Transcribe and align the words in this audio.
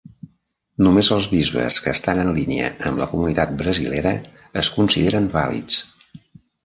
Només 0.85 1.09
els 1.15 1.27
bisbes 1.33 1.77
que 1.87 1.93
estan 1.97 2.21
en 2.21 2.31
línia 2.37 2.71
amb 2.91 3.03
la 3.03 3.09
comunió 3.11 3.45
brasilera 3.61 4.15
es 4.63 4.71
consideren 4.79 5.29
vàlids. 5.39 5.79